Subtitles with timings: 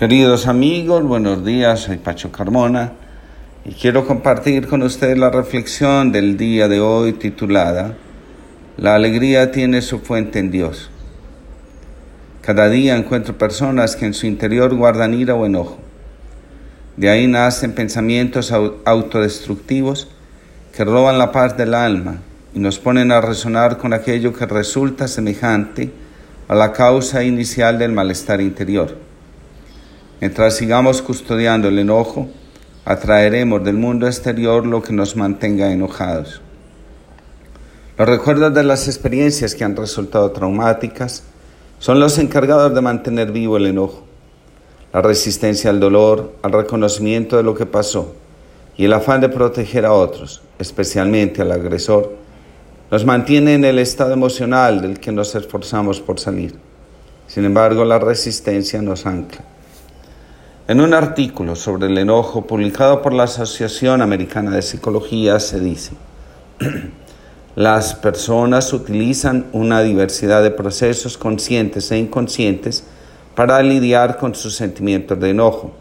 [0.00, 2.92] Queridos amigos, buenos días, soy Pacho Carmona
[3.66, 7.98] y quiero compartir con ustedes la reflexión del día de hoy titulada
[8.78, 10.88] La alegría tiene su fuente en Dios.
[12.40, 15.76] Cada día encuentro personas que en su interior guardan ira o enojo.
[16.96, 20.08] De ahí nacen pensamientos autodestructivos
[20.74, 22.22] que roban la paz del alma
[22.54, 25.92] y nos ponen a resonar con aquello que resulta semejante
[26.48, 29.09] a la causa inicial del malestar interior.
[30.20, 32.28] Mientras sigamos custodiando el enojo,
[32.84, 36.42] atraeremos del mundo exterior lo que nos mantenga enojados.
[37.96, 41.22] Los recuerdos de las experiencias que han resultado traumáticas
[41.78, 44.04] son los encargados de mantener vivo el enojo.
[44.92, 48.14] La resistencia al dolor, al reconocimiento de lo que pasó
[48.76, 52.14] y el afán de proteger a otros, especialmente al agresor,
[52.90, 56.56] nos mantiene en el estado emocional del que nos esforzamos por salir.
[57.26, 59.44] Sin embargo, la resistencia nos ancla.
[60.70, 65.94] En un artículo sobre el enojo publicado por la Asociación Americana de Psicología se dice,
[67.56, 72.84] las personas utilizan una diversidad de procesos conscientes e inconscientes
[73.34, 75.72] para lidiar con sus sentimientos de enojo.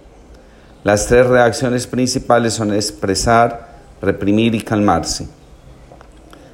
[0.83, 3.69] Las tres reacciones principales son expresar,
[4.01, 5.27] reprimir y calmarse.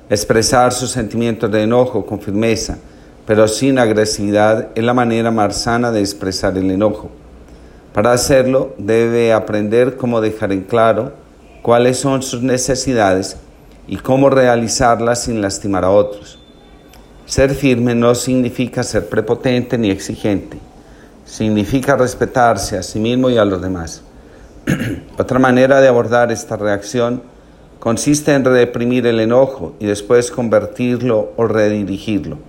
[0.09, 2.79] Expresar sus sentimientos de enojo con firmeza,
[3.25, 7.11] pero sin agresividad, es la manera más sana de expresar el enojo.
[7.95, 11.13] Para hacerlo debe aprender cómo dejar en claro
[11.61, 13.37] cuáles son sus necesidades
[13.87, 16.37] y cómo realizarlas sin lastimar a otros.
[17.25, 20.57] Ser firme no significa ser prepotente ni exigente,
[21.23, 24.01] significa respetarse a sí mismo y a los demás.
[25.17, 27.23] Otra manera de abordar esta reacción
[27.79, 32.39] consiste en reprimir el enojo y después convertirlo o redirigirlo.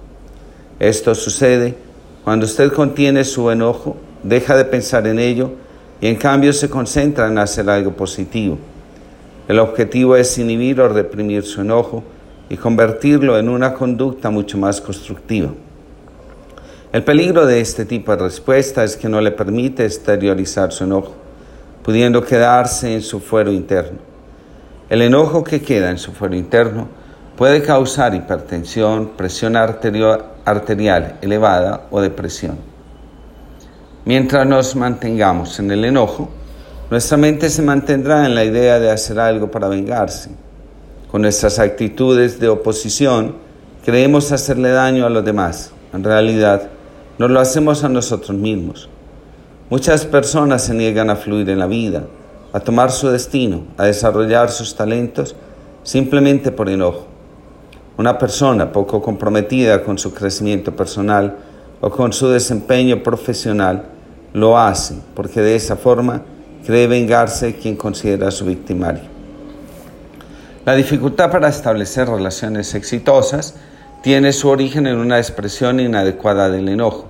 [0.80, 1.77] Esto sucede
[2.24, 3.97] cuando usted contiene su enojo
[4.29, 5.53] deja de pensar en ello
[6.01, 8.59] y en cambio se concentra en hacer algo positivo.
[9.49, 12.03] El objetivo es inhibir o reprimir su enojo
[12.49, 15.51] y convertirlo en una conducta mucho más constructiva.
[16.92, 21.15] El peligro de este tipo de respuesta es que no le permite exteriorizar su enojo,
[21.83, 23.98] pudiendo quedarse en su fuero interno.
[24.89, 26.89] El enojo que queda en su fuero interno
[27.36, 32.76] puede causar hipertensión, presión arterial elevada o depresión.
[34.06, 36.28] Mientras nos mantengamos en el enojo,
[36.92, 40.30] nuestra mente se mantendrá en la idea de hacer algo para vengarse.
[41.11, 43.34] Con nuestras actitudes de oposición,
[43.84, 45.72] creemos hacerle daño a los demás.
[45.92, 46.68] En realidad,
[47.18, 48.89] nos lo hacemos a nosotros mismos.
[49.70, 52.05] Muchas personas se niegan a fluir en la vida,
[52.52, 55.34] a tomar su destino, a desarrollar sus talentos
[55.83, 57.08] simplemente por enojo.
[57.98, 61.38] Una persona poco comprometida con su crecimiento personal
[61.80, 63.95] o con su desempeño profesional
[64.36, 66.20] lo hace porque de esa forma
[66.67, 69.05] cree vengarse quien considera su victimario.
[70.67, 73.55] La dificultad para establecer relaciones exitosas
[74.02, 77.07] tiene su origen en una expresión inadecuada del enojo.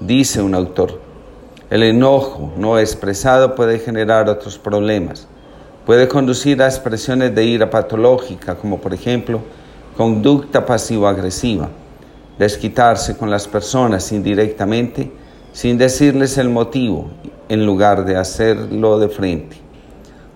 [0.00, 1.00] Dice un autor,
[1.70, 5.28] el enojo no expresado puede generar otros problemas.
[5.86, 9.40] Puede conducir a expresiones de ira patológica, como por ejemplo
[9.96, 11.68] conducta pasivo-agresiva,
[12.40, 15.19] desquitarse con las personas indirectamente
[15.52, 17.10] sin decirles el motivo
[17.48, 19.56] en lugar de hacerlo de frente,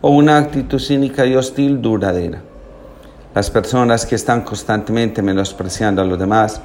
[0.01, 2.43] o una actitud cínica y hostil duradera.
[3.35, 6.61] Las personas que están constantemente menospreciando a los demás,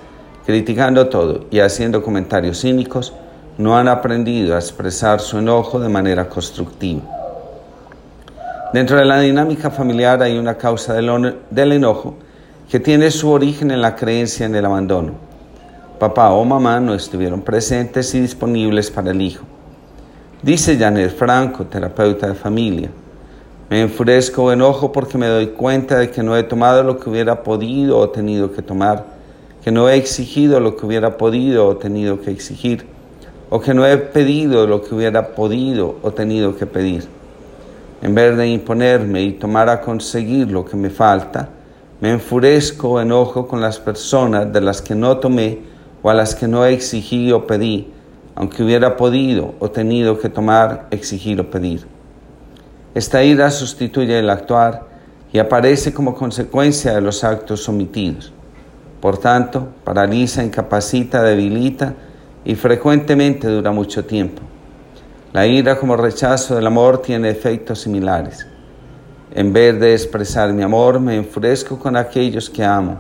[0.46, 3.14] criticando todo y haciendo comentarios cínicos,
[3.58, 7.02] no han aprendido a expresar su enojo de manera constructiva.
[8.74, 12.16] Dentro de la dinámica familiar hay una causa del, enojo
[12.70, 15.29] que tiene su origen en la creencia en el abandono
[16.00, 19.44] papá o mamá no estuvieron presentes y disponibles para el hijo.
[20.42, 22.90] Dice Janet Franco, terapeuta de familia,
[23.70, 27.10] me enfurezco o enojo porque me doy cuenta de que no he tomado lo que
[27.10, 29.06] hubiera podido o tenido que tomar,
[29.62, 32.88] que no he exigido lo que hubiera podido o tenido que exigir,
[33.50, 37.04] o que no he pedido lo que hubiera podido o tenido que pedir.
[38.02, 41.50] En vez de imponerme y tomar a conseguir lo que me falta,
[42.00, 45.60] me enfurezco o enojo con las personas de las que no tomé
[46.02, 47.92] o a las que no exigí o pedí,
[48.36, 51.86] aunque hubiera podido o tenido que tomar, exigir o pedir.
[52.96, 54.88] Esta ira sustituye el actuar
[55.32, 58.32] y aparece como consecuencia de los actos omitidos.
[59.02, 61.94] Por tanto, paraliza, incapacita, debilita
[62.44, 64.42] y frecuentemente dura mucho tiempo.
[65.34, 68.48] La ira como rechazo del amor tiene efectos similares.
[69.36, 72.98] En vez de expresar mi amor, me enfurezco con aquellos que amo.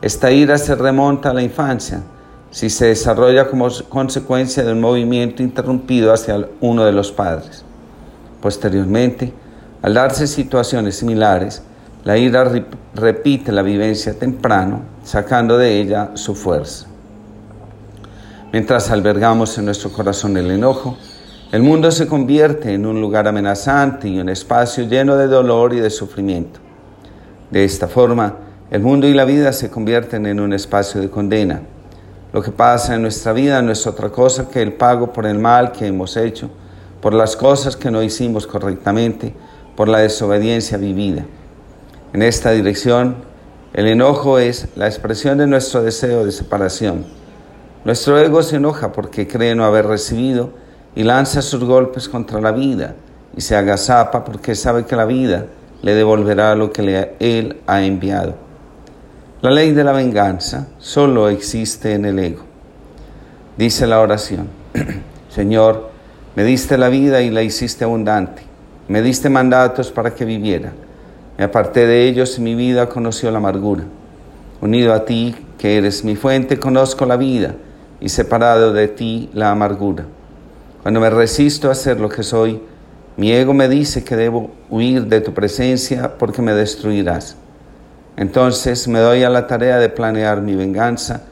[0.00, 2.02] Esta ira se remonta a la infancia
[2.50, 7.64] si se desarrolla como consecuencia de un movimiento interrumpido hacia uno de los padres.
[8.40, 9.32] Posteriormente,
[9.82, 11.62] al darse situaciones similares,
[12.04, 12.50] la ira
[12.94, 16.86] repite la vivencia temprano, sacando de ella su fuerza.
[18.52, 20.96] Mientras albergamos en nuestro corazón el enojo,
[21.52, 25.80] el mundo se convierte en un lugar amenazante y un espacio lleno de dolor y
[25.80, 26.58] de sufrimiento.
[27.50, 28.36] De esta forma,
[28.70, 31.60] el mundo y la vida se convierten en un espacio de condena.
[32.32, 35.38] Lo que pasa en nuestra vida no es otra cosa que el pago por el
[35.38, 36.48] mal que hemos hecho,
[37.00, 39.34] por las cosas que no hicimos correctamente,
[39.76, 41.24] por la desobediencia vivida.
[42.12, 43.16] En esta dirección,
[43.72, 47.04] el enojo es la expresión de nuestro deseo de separación.
[47.84, 50.50] Nuestro ego se enoja porque cree no haber recibido
[50.94, 52.94] y lanza sus golpes contra la vida
[53.36, 55.46] y se agazapa porque sabe que la vida
[55.82, 58.49] le devolverá lo que él ha enviado.
[59.42, 62.42] La ley de la venganza solo existe en el ego.
[63.56, 64.48] Dice la oración,
[65.30, 65.88] Señor,
[66.36, 68.42] me diste la vida y la hiciste abundante,
[68.88, 70.72] me diste mandatos para que viviera,
[71.38, 73.84] me aparté de ellos y mi vida conoció la amargura.
[74.60, 77.54] Unido a ti, que eres mi fuente, conozco la vida
[77.98, 80.04] y separado de ti la amargura.
[80.82, 82.60] Cuando me resisto a ser lo que soy,
[83.16, 87.38] mi ego me dice que debo huir de tu presencia porque me destruirás.
[88.20, 91.22] Entonces me doy a la tarea de planear mi venganza,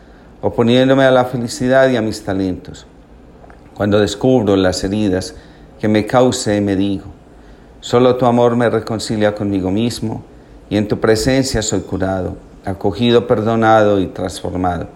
[0.41, 2.87] oponiéndome a la felicidad y a mis talentos.
[3.75, 5.35] Cuando descubro las heridas
[5.79, 7.05] que me cause, me digo,
[7.83, 10.25] solo tu amor me reconcilia conmigo mismo
[10.71, 14.89] y en tu presencia soy curado, acogido, perdonado y transformado.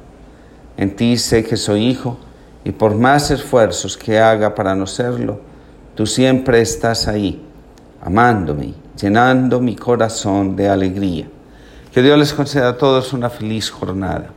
[0.78, 2.16] En ti sé que soy hijo
[2.64, 5.40] y por más esfuerzos que haga para no serlo,
[5.94, 7.46] tú siempre estás ahí,
[8.00, 11.26] amándome, llenando mi corazón de alegría.
[11.92, 14.30] Que Dios les conceda a todos una feliz jornada.